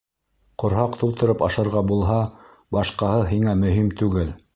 Ҡорһаҡ 0.61 0.95
тултырып 1.01 1.43
ашарға 1.47 1.83
булһа, 1.91 2.17
башҡаһы 2.77 3.29
һиңә 3.33 3.55
меһим 3.61 3.93
түгел. 4.01 4.33